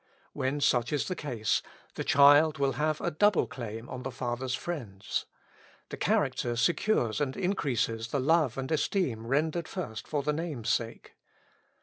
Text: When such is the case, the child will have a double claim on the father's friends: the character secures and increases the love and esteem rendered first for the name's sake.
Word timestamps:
When 0.33 0.59
such 0.61 0.91
is 0.91 1.07
the 1.07 1.15
case, 1.15 1.61
the 1.93 2.03
child 2.03 2.57
will 2.57 2.71
have 2.71 2.99
a 3.01 3.11
double 3.11 3.45
claim 3.45 3.87
on 3.87 4.01
the 4.01 4.09
father's 4.09 4.55
friends: 4.55 5.27
the 5.89 5.95
character 5.97 6.55
secures 6.55 7.21
and 7.21 7.37
increases 7.37 8.07
the 8.07 8.19
love 8.19 8.57
and 8.57 8.71
esteem 8.71 9.27
rendered 9.27 9.67
first 9.67 10.07
for 10.07 10.23
the 10.23 10.33
name's 10.33 10.69
sake. 10.71 11.13